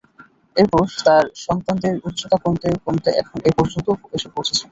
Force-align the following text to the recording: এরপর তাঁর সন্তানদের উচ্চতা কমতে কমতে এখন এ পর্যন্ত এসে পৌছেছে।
এরপর 0.55 0.83
তাঁর 0.99 1.25
সন্তানদের 1.45 1.95
উচ্চতা 2.07 2.37
কমতে 2.43 2.67
কমতে 2.85 3.09
এখন 3.21 3.37
এ 3.41 3.57
পর্যন্ত 3.57 3.87
এসে 4.15 4.27
পৌছেছে। 4.35 4.59